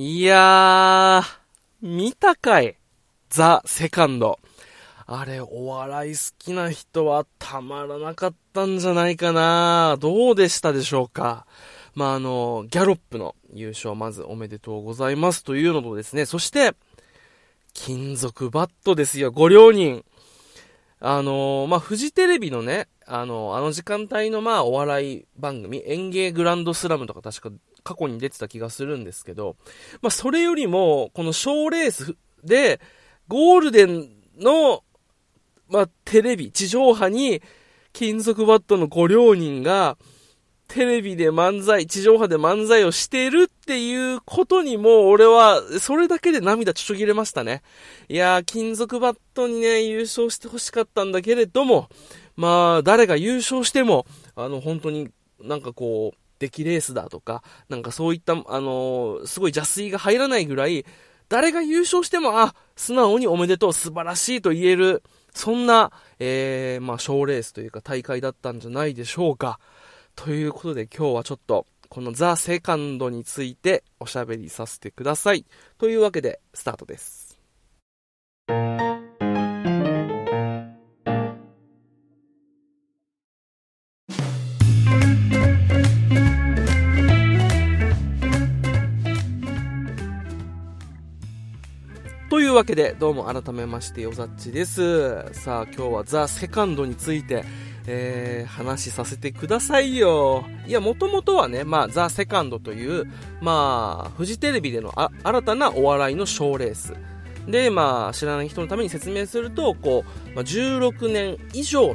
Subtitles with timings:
[0.00, 1.24] いやー、
[1.82, 2.76] 見たかい
[3.30, 4.38] ザ・セカンド。
[5.06, 11.46] あれ、お笑い好きな人はたまらなかったんじゃないかなどうでしたでしょうか
[11.94, 16.74] まあ、あの、ギャロップの優勝まずおめでとうございますというのとですね、そして、
[17.72, 20.04] 金属バットですよ、ご両人。
[21.00, 27.50] あのまあ、フジテレビのね、あの、あの時間帯のまあ、お笑い番組、演芸グランドスラムとか確か
[27.82, 29.56] 過去に出てた気がするんですけど、
[30.02, 32.80] まあ、それよりも、この賞レースで、
[33.26, 34.84] ゴールデンの、
[35.70, 37.42] まあ、テレビ、地上波に、
[37.94, 39.96] 金属バットのご両人が、
[40.68, 47.62] テレビで漫才、地上波で漫才をしてるっていうことにも、俺は、それだけで涙ちょちょぎれましたね。
[48.10, 51.88] いやー、金属バットにね、優勝してほしかったんだけれども、
[52.38, 55.10] まあ、誰が優勝しても、あの、本当に
[55.40, 60.86] なんかこう、出来レースだとか、なんかそういった、あの、すごい邪推が入らないぐらい、
[61.28, 65.02] 誰が優勝しても、あ、素直におめでとう、素晴らしいと言える、
[65.34, 65.90] そんな、
[66.20, 69.58] えー、まあ、賞レースというか大会だったんじゃないでしょうか。
[70.14, 75.44] ということで今日はちょっと、このザ・セカンドについておしゃべりさせてください。
[75.78, 77.27] というわけで、スタートです。
[92.58, 95.32] わけで、どうも改めまして、よざっちです。
[95.32, 97.44] さあ、今日はザ・セカンドについて、
[97.86, 100.44] えー、話させてくださいよ。
[100.66, 103.04] いや、もともとはね、まあ、ザ・セカンドという、
[103.40, 106.94] まあ、フジテレビでのあ新たなお笑いの賞レース。
[107.46, 111.94] で、まあ、知らない人のために説明すると、こう、まあ、16年以上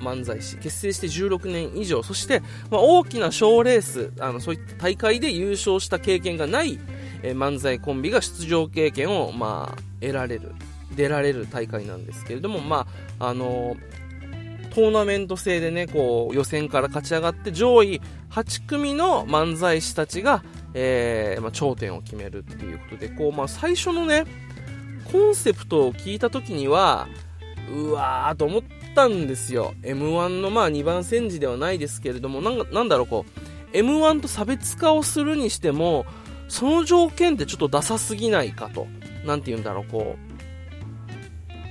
[0.00, 6.80] 漫才師、結成して16年以上、そして、まあ、大きな賞レース、あの、そういった大会で優勝した経験がない、
[7.22, 10.52] え、漫才コンビが出場経験を、まあ、得られる、
[10.94, 12.86] 出られる大会なんですけれども、ま
[13.18, 13.76] あ、あの、
[14.70, 18.00] トーナメント制でね、こう、予選から勝ち上がって上位
[18.30, 20.44] 8組の漫才師たちが、
[20.74, 24.24] えー、まあ、頂点を決めるっていうことで、こう、まあ、最初のね、
[25.10, 27.08] コンセプトを聞いた時には、
[27.72, 28.62] うわーと思っ
[28.94, 29.74] たんですよ。
[29.82, 33.24] M1 のまあ2番戦時ではないですけれども、なんなんだろう、こ
[33.72, 36.06] う、M1 と差別化をするにしても、
[36.48, 38.86] その条件ってちょっとダサすぎないかと。
[39.24, 40.16] なんて言うんだろう、こ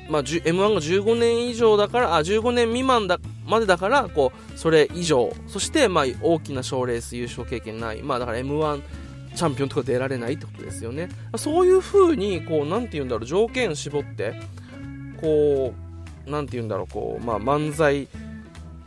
[0.08, 0.12] う。
[0.12, 5.32] まあ、M1 が15年以上だから、あ、15年未満だ、までだから、こう、それ以上。
[5.48, 8.02] そして、まあ、大きな賞レース優勝経験ない。
[8.02, 8.82] まあ、だから M1
[9.36, 11.09] チャンピオンとか出られないってことですよね。
[11.38, 14.34] そういう風に、こう、なんて言うんだろう、条件絞って、
[15.22, 15.74] こ
[16.28, 18.08] う、なんて言うんだろう、こう、まあ、漫才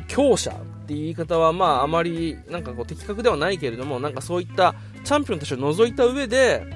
[0.08, 0.54] 強者っ
[0.86, 4.74] ていう言い方は、まあ、あまり、なんかこう、的確ではないけれども、なんかそういった、
[5.04, 6.66] チャンピオンたちを除いた上で、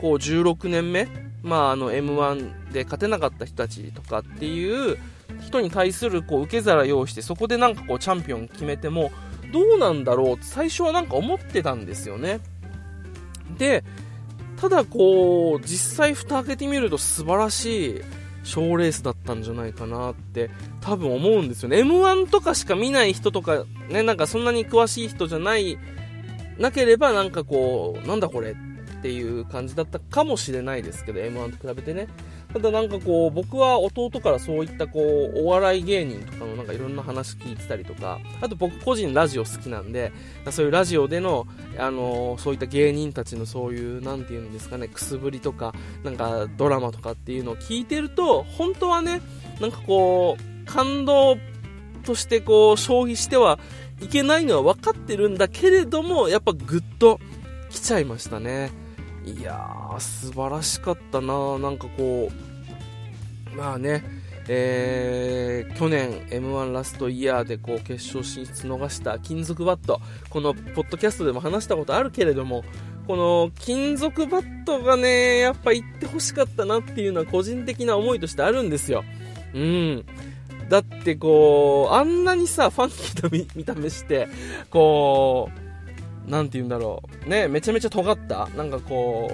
[0.00, 1.06] こう16年目、
[1.42, 4.98] まあ、あの M1 で勝てなかった人たちとかっていう
[5.40, 9.10] 人に対するこう受け皿用意してそこでなんかこうチャンピオン決めても
[9.52, 12.40] どうなんだろうって最初はなんか思ってたんですよね。
[13.58, 13.84] で、
[14.60, 18.00] ただこう実際蓋開けてみると素晴らしい
[18.42, 20.50] 賞レースだったんじゃないかなって
[20.80, 21.78] 多分思うんですよね。
[21.78, 25.78] M1 とかしか見ない人とかね、なんかそんなに詳しい人じゃない
[26.58, 28.54] なければなんかこう、なんだこれっ
[29.02, 32.08] ていう感じだったかもしれないですけど、M1 と比べてね。
[32.52, 35.00] ただなんかこう、僕は弟からそういったこ
[35.34, 40.12] う、お笑い芸人とかのなんかいろんな話聞いてたりとか、あと僕個人ラジオ好きなんで、
[40.50, 41.46] そういうラジオでの、
[41.78, 49.22] あのそういった芸人たちのそういう、なんていうんですかね、くすぶりとか、なんかドラマとかっていうのを聞いてると、本当はね、
[49.60, 51.36] なんかこう、感動
[52.04, 53.58] としてこう、消費しては
[54.02, 57.20] いけないのは分かってるんだけれども、やっぱぐっと
[57.70, 58.70] 来ちゃいましたね。
[59.24, 62.30] いやー、素晴らしかったななんかこ
[63.52, 64.02] う、まあね、
[64.48, 70.00] えー、去年 M1 ラストイヤーでこう決勝進出逃した金属バット、
[70.30, 72.64] このポッドキャストでも話したことあるけれども、
[73.06, 79.04] この金属バットがね、やっぱ行ってほしかったなっていうのは個人的な思いとしてあるんですよ。
[79.54, 80.04] うん。
[80.68, 84.28] だってこう、あんなにさ、ファンキーな見た目して、
[84.70, 85.59] こう、
[86.26, 87.28] なんて言うんだろう。
[87.28, 88.48] ね、めちゃめちゃ尖った。
[88.56, 89.30] なんかこ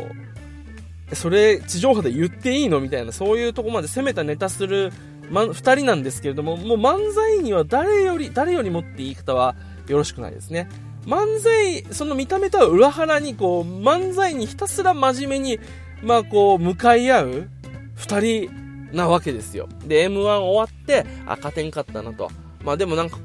[1.10, 2.80] う、それ地上波で言っていいの？
[2.80, 4.92] みたいな、そういうとこまで攻めたネタする、
[5.30, 9.54] ま、2人なんですけれども、もう漫才には誰より、誰よりもって言い方は
[9.88, 10.68] よろしくないですね。
[11.04, 15.60] 漫才、その見た目とは裏腹に、こう、漫才にひたすら真面目に、
[16.02, 17.48] まあこう、向かい合う
[17.96, 19.68] 2人なわけですよ。
[19.86, 22.30] で、M1 終わって、あ、勝てんかったなと。
[22.64, 23.18] まあでもなんか、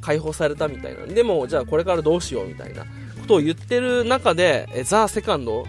[0.00, 1.06] 解放されたみたいな。
[1.06, 2.84] でも、じゃあこれからどうしようみたいな
[3.28, 5.66] ことを言ってる中で、え、ザ・セカンド？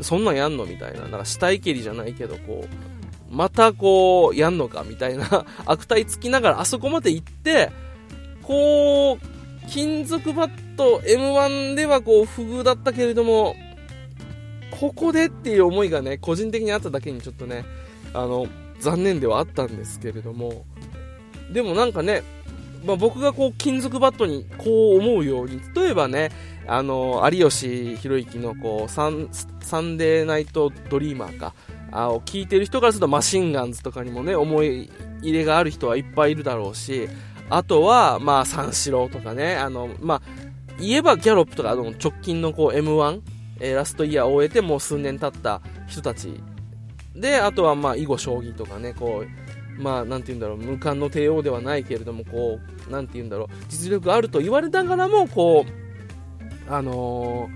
[0.00, 0.64] そんなんやんの？
[0.64, 1.02] みたいな。
[1.02, 4.84] なんか死体蹴りじゃないけど、こう、またこう、やんのか？
[4.88, 5.44] みたいな。
[5.66, 7.70] 悪態つきながらあそこまで行って、
[8.42, 13.54] こう、金属バット M1 ではこう、不遇だったけれども、
[14.70, 17.64] ここでっていう思いがね、個人的にあっただけにちょっとね、
[18.14, 18.46] あの、
[18.80, 20.64] 残念ではあったんですけれども、
[21.52, 22.22] でもなんかね、
[22.84, 26.30] まあ、僕がこう金属バットにこう思うように、例えばね、
[26.66, 29.28] あの、有吉弘行のこうサン、
[29.60, 31.54] サンデーナイトドリーマーか、
[31.92, 34.90] あを聞いてる人からするとマシンガンズとかにもね、思い
[35.22, 37.08] 入れがある人はいっぱいいるだろうし、
[37.50, 40.22] あとは、まあ、三四郎とかね、あの、まあ、
[40.78, 43.20] 言えばギャロップとか、あの、直近のこう M1、
[43.60, 46.40] えー、ラストイヤーを終えてもう数年経った人たち。
[47.14, 49.24] で、あとはまあ、囲碁将棋とかね、こ
[49.78, 52.58] う、まあ、なんて言うんだろう、無冠の帝王ではないけれども、こ
[52.88, 55.83] う、なんて言うんだろう、実力あると言われながらも、こう、
[56.68, 57.48] あの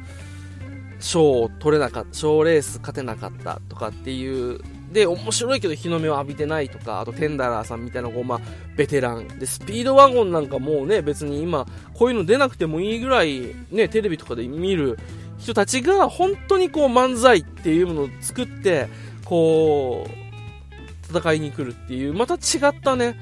[0.99, 4.61] ー、賞を取れなかった、賞レース勝てなかったとかっていう、
[4.93, 8.41] で、面白いけど日の目を浴びてないとか、あとテンダラーさんみたいな、こう、まあ、
[8.77, 9.29] ベテラン。
[9.39, 14.99] で、スピードワゴンなんかもうね、別に今、こういうの出なくてもいいぐらい、ね、テレビとかで見る
[15.39, 18.89] 人たちが、本当にこう、漫才っていうものを作って、
[19.25, 22.39] こう、戦いに来るっていう、また違
[22.69, 23.19] ったね、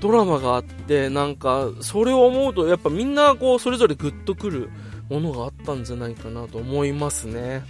[0.00, 4.70] ドラマがあって、なんか、それを思うと、やっぱみんな、こう、それぞれグッとくる
[5.08, 7.62] ものがあったんじゃないかなと思いますね。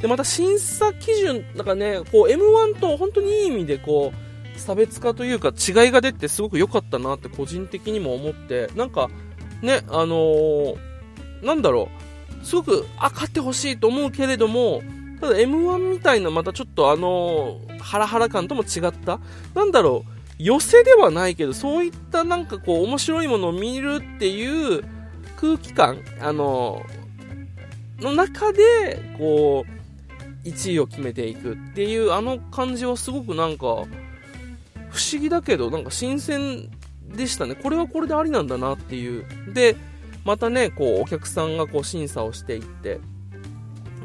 [0.00, 9.08] で、また審査基準、なんかね、こう、M1 と本当にいい意味で、こう、差別化というか違いが出てすごく良かったなって個人的にも思って、なんか、
[9.62, 10.76] ね、あのー、
[11.42, 11.88] なんだろ
[12.42, 14.82] う、すごく、あ、勝ってほしいと思うけれども、
[15.20, 19.20] ただ M1 みたいなまたちょっとあのー、ハラハラ感とも違った、
[19.54, 24.82] なんだろう、寄せではないけど、そういったなんかこう、面白いものを見るっていう
[25.42, 29.64] 空気感、あのー、の中で、こ
[30.44, 33.66] う、1位を決めていくっていうあの感じはすごくなんか、
[34.90, 36.70] 不思議だけど、なんか新鮮
[37.08, 37.56] でしたね。
[37.56, 39.24] これはこれでありなんだなっていう。
[39.52, 39.74] で、
[40.24, 43.00] またね、こう、お客さんがこう審査をしていって、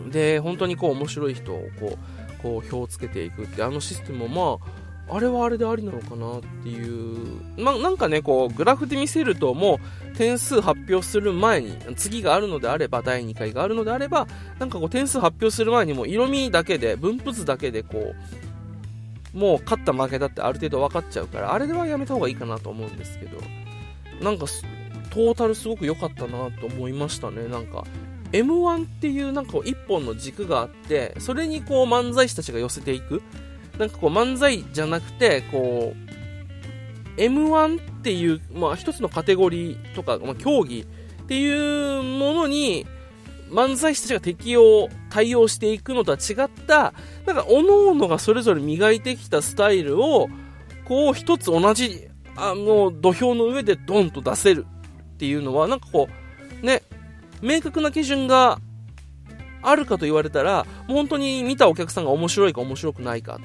[0.09, 1.99] で、本当にこう面白い人をこ
[2.39, 9.79] う、こう票をつけていくって、あのシステムもまあ、あれはあれでありなのかなっていう、ま、なんかね、こう、グラフで見せるとも
[10.13, 14.27] う点数発表する前に、次があるのであれば、第2回があるのであれば、
[14.59, 18.13] なんかこう点数発表する前にも色味だけで、分布図だけでこ
[19.33, 23.37] う、もう勝った負けだってある程度分かっちゃうから、あれではやめた方がいいかなと思うんですけど、
[24.21, 24.45] なんか、
[25.09, 27.47] トータルすごく良かったなと思いましたね。
[27.47, 27.85] なんか、
[28.31, 33.21] M1 っていうなんか一本の軸があって、それにこう漫才師たちが寄せていく。
[33.77, 42.85] なんかこう漫才じゃなくて、こう、M1 っていう、まあ一つのカテゴリーとか、まあ競技っていうものに、
[43.49, 46.93] 漫才師たちが適応、対応していくのとは違った、
[47.25, 50.29] なんか各々がそれぞれ磨いてきたスタイルを、
[50.85, 54.65] こう一つ同じ、あの、土俵の上でドンと出せる
[55.15, 56.07] っていうのは、なんかこ
[56.61, 56.83] う、ね、
[57.41, 58.59] 明確な基準が
[59.61, 63.39] あるかと言われたら、もう本当に見たお客さんが面白いか面白くないか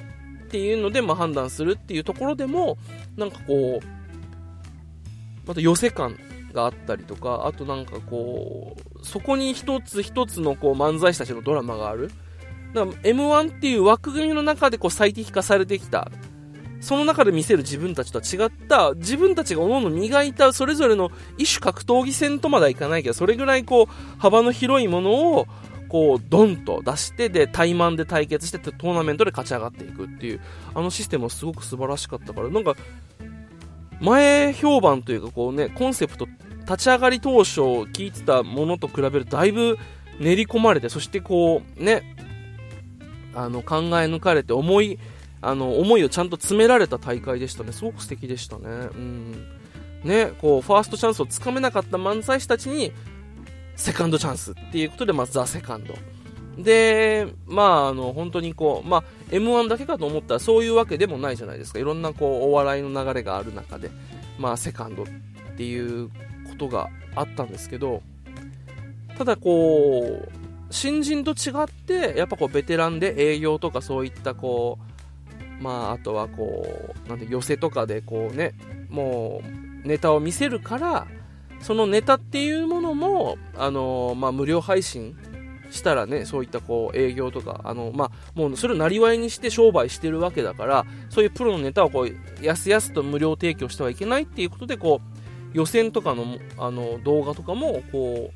[0.53, 2.77] っていうので、まあ、判断するっていうところでも、
[3.17, 6.15] なんかこう、また寄せ感
[6.53, 12.11] があったりとか、あとなんかこう、そこに一つ一つのこう漫才師たちのドラマがある。
[12.75, 16.11] だから M1 っていう枠組みの中でこう最適化されてきた
[16.83, 25.47] その中で見せる自分たちとは違った、自分たちが各々磨いたそれぞれの一種格闘技戦とまではいかないけど、それぐらいこう、幅の広いものを、
[25.93, 30.41] こう、ドンと出して、で、対マンで対決して、トーナメントで勝ち上がっていくっていう、
[30.73, 32.75] あのシステムはすごく素晴らしかったから、なんか、
[34.01, 36.27] 前評判というか、こうね、コンセプト、
[36.61, 39.77] 立ち上がり当初聞いてたものと比べるとだいぶ
[40.19, 42.15] 練り込まれて、そしてこう、ね、
[43.35, 44.97] あの、考え抜かれて、思い、
[45.41, 47.71] あの、思いをちゃんと詰められた大会でしたね。
[47.71, 48.63] すごく素敵でしたね。
[48.65, 49.47] うん。
[50.03, 52.91] ね、こう、ファーストチャンスをつかめなかった漫才師たちに、
[53.75, 55.93] セカンドチャンスっていうことで、まずザ・セカンド。
[56.57, 61.79] で、まあ、あの、本当にこう、まあ、M1 だけかと思ったらそういうわけでもないじゃないですか。
[61.79, 63.89] いろんなこう、お笑いの流れがある中で、
[64.37, 65.05] まあ、セカンドっ
[65.57, 68.01] ていうことがあったんですけど、
[69.17, 70.29] ただこう、
[70.69, 74.77] 新人と違って、やっぱこう、ベテランで営業とかそういったこ
[75.59, 78.53] う、まあ、あとはこう、なんで寄せとかでこうね、
[78.89, 79.41] も
[79.83, 81.07] うネタを見せるから、
[81.63, 85.17] そのネタっていうものも、あのまあ、無料配信
[85.71, 98.31] したらね、そういったこう営業とか、あのまあ、もうそれをなりわいにして商売してるわけだから、そういうプロのネタをこう、やすやすと無料提供してはいけないっていうことで、こう、予選とかのあの動画とかもこ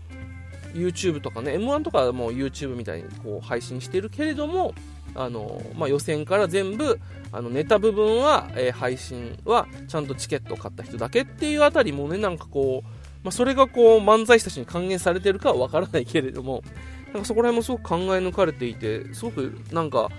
[0.74, 4.74] う YouTube とかね M1 とかも YouTube みたいにこう配信してるけれども
[5.16, 7.00] あの、まあ、予選から全部
[7.32, 16.64] あのネタ部分は、えー、配信はちゃんとチケットを買った人だけっていうあたりもねなんかこう、まあ、それがこう漫才師たちに還元されてるかはわからないけれども
[17.14, 20.10] なんかそこら辺もすごく考え抜かれていてすごくなんか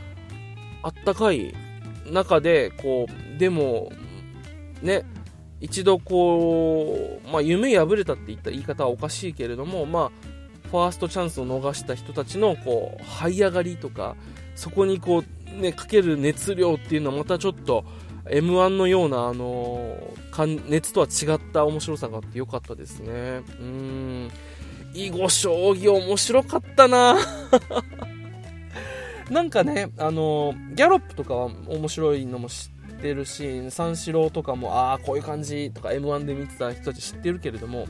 [0.83, 1.55] あったかい
[2.11, 3.93] 中でこうでも
[4.83, 5.05] ね
[5.61, 14.17] 一度こう、まあ、夢破れたって言った言い方はおかしいけれども、まあ、ファーストチャンスを逃した人たちのこう這い上がりとか
[14.55, 15.25] そこにこ
[15.57, 17.85] う、ね、かける熱量っていうのはまたちょっと
[18.31, 19.97] m 1のような、あの、
[20.69, 23.43] 熱とは違った面白さがあってよかったですね。
[23.61, 24.31] うん。
[24.95, 27.17] 囲碁将棋面白かったな。
[29.31, 37.87] なんかね、あの、ギャロップとかは面白いのも知ってるし三四郎とかもああこういう感じとか m 1で見てた人たち知ってるけれども、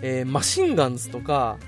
[0.00, 1.58] えー、マシンガンズとか、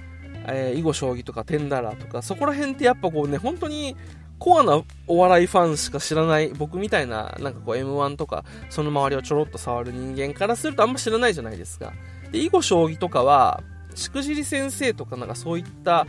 [0.46, 3.96] えー、囲碁将棋とかテンダラーとかそこら辺ってやっぱこうね本当に
[4.38, 11.92] コアなお笑いファンしか知らない僕みたいななんかこう M1 とかその周りをちょろっと触る人間からするとあんま知らないじゃないですか。
[12.32, 13.62] で囲碁将棋とかは
[13.94, 16.06] しくじり先生とかなんかそういった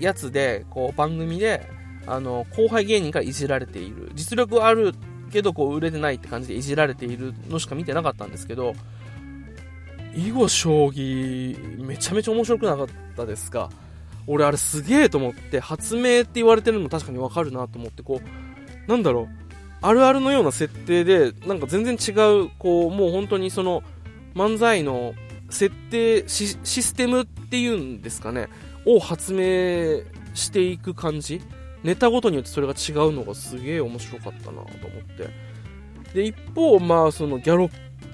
[0.00, 1.68] やつでこう番組で
[2.06, 4.10] あの後輩芸人からいじられている。
[4.14, 4.94] 実力ある
[5.30, 8.74] けどこう売れてないって感じでいじられているのしか見てなかったんですけど
[10.14, 13.70] 囲碁将棋めちゃめちゃ面白くなかったですか。
[14.26, 19.28] 俺あれすげえと思って発明って言われてるのも確かにわかるなと思ってこうなんだろう。
[19.84, 22.12] あるあるのような設定でなんか全然違
[22.44, 23.82] うこうもう本当にその
[24.34, 25.14] 漫才の
[25.50, 28.48] 設定システムっていうんですかね。
[28.86, 30.02] を発明
[30.34, 31.42] していく感じ。
[31.82, 34.66] ネタごとによってそれが違うのがすげえ面白かったなと思っ
[35.16, 35.28] て。
[36.14, 37.70] で一方まあそのギャロッ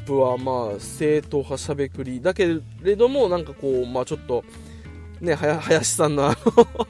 [0.07, 4.45] プはまあ正統派しゃべくりだけれどもなんかこうまあちょっと
[5.21, 6.87] ねはや林さんのあの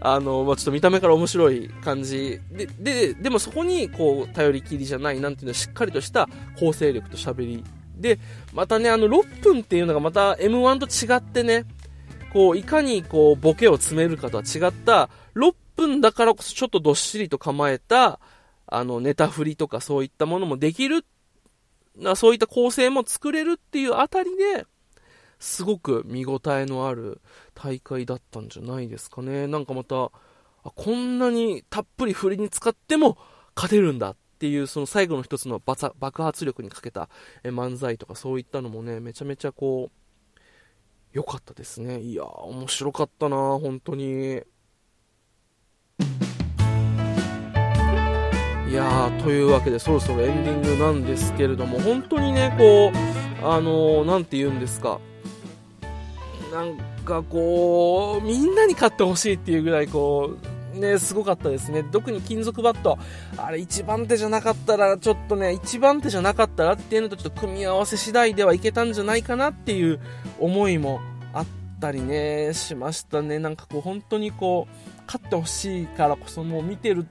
[0.00, 2.40] あの、まあ、ちょっと見た目から面白い感じ。
[2.50, 7.64] でででもそこにこう頼りきりじゃないなんていうのしっかりとした構成力と喋り。
[7.96, 8.18] で
[8.52, 11.64] またねあの6分っていうのがまた m 1と違ってね
[12.32, 18.20] こういかにこうボケを詰めるかとは違った6分だからこそちょっとどっしりと構えた、
[18.66, 21.04] あの、ネタ振りとかそういったものもできる、
[22.16, 24.66] そういった構成も作れるっていうあたりで、
[25.38, 27.20] すごく見応えのある
[27.54, 29.46] 大会だったんじゃないですかね。
[29.46, 30.10] なんかまた、
[30.62, 33.18] こんなにたっぷり振りに使っても
[33.54, 37.08] 勝てるんだっていう、その最後の一つの爆発力にかけた
[37.44, 40.40] 漫才とかそういったのもね、めちゃめちゃこう、
[41.12, 42.00] 良かったですね。
[42.00, 44.42] いや、面白かったな本当に。
[48.74, 54.98] いやーというわけでそろそろエンディングなんですけれども本当にねこうあのー、なんて言うんですか
[56.54, 60.36] なんかこうみんなに勝ってほしいっていうぐらいこ
[60.72, 61.82] うねすごかったですね。
[61.82, 62.96] 特に金属バット。
[63.36, 69.98] あれ1番手じゃなかったらちょっとね1番手じゃなかったらっていうのとちょっと組み合わせ次第ではいけたんじゃないかなっていう
[70.38, 71.00] 思いも
[71.32, 71.46] あっ
[71.80, 73.40] たりねしましたね。
[73.40, 77.04] なんかこう本当にこう勝ってほしいからこそもう見てる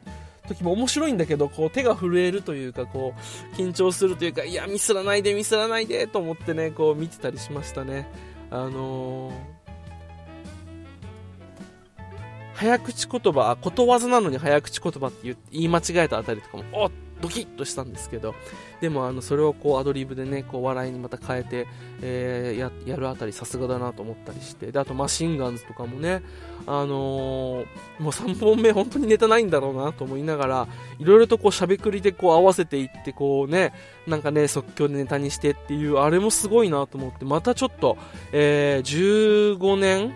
[0.47, 8.09] 時も面白いんだけど、こう手が震えるというか、こう緊張するというか、いや、ミスらないで、ミスらないでと思ってね、こう見てたりしましたね。
[8.53, 9.33] あのー、
[12.53, 16.91] 早口言葉、ことわざなのに早口言葉って言い間違えたあたりとかも、おっ
[17.23, 18.35] ドキッとしたんですけど、
[18.81, 21.67] でもあのそれをこうアドリブでね、こう笑いにまた変えて、
[22.01, 26.21] えー、ややるあたりさすがだなと思ったりして、で、あとマシンガンズとかもね、
[26.67, 27.65] あのー、
[27.99, 30.67] もう3本目本当にネタないんだろうなと思いながら、
[30.99, 33.73] いろいろとこうしゃべくりでこう合わせていって、こうね、
[34.05, 37.97] なんかね、即興でネタにしてっていう、あれもすごいなと思って、またちょっと、
[38.33, 40.13] えー、15年、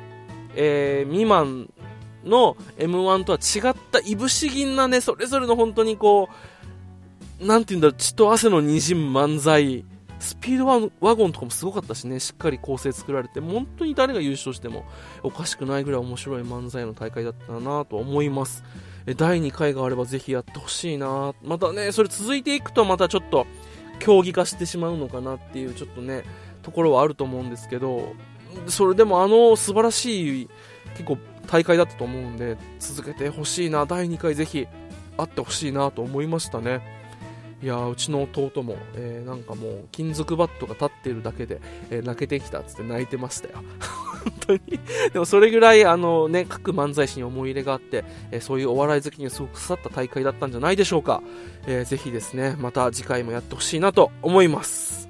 [0.55, 1.69] えー、未満
[2.25, 6.35] の M1 とは違ったいぶし銀なね、それぞれの本当にこう、
[7.39, 9.85] なんて言うんだろう、血と汗の滲む漫才、
[10.19, 14.85] スピードワゴンとかもすごかったしね、しっかり構成作られて、本当に誰が優勝しても
[15.21, 18.63] おかしくないぐらい面白い漫才の大会だったなと思います。
[19.15, 23.45] 第2回があればぜひやってほしいなまたね、それ続いていくとまたちょっと
[23.99, 26.23] 競技化してしまうのかなっていうちょっとね、
[26.63, 28.13] ところはあると思うんですけど、
[28.67, 30.49] それでもあの素晴らしい
[30.93, 34.67] 結構大会だったと思うんで、続けてほしいな、第2回ぜひ
[35.17, 36.96] あってほしいなと思いましたね。
[37.61, 41.59] いやうちの弟も、えー、なんかもう金属バットが立っているだけで、
[41.89, 43.55] えー、泣けてきたっつって泣いてましたよ。
[44.23, 44.59] 本当に。
[45.13, 51.23] でもそれぐらいあのね各漫才師に思い入れがあって、えー、そういうお笑い好きにすごく刺さった大会だったんじゃないでしょうか、
[51.65, 55.06] えー、ぜひですねまた次回もやってほしいなと思います。